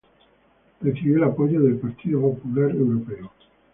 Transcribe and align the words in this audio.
Recibió 0.81 1.17
el 1.17 1.25
apoyo 1.25 1.59
del 1.61 1.75
Partido 1.77 2.21
Popular 2.21 2.71
Europeo. 2.71 3.29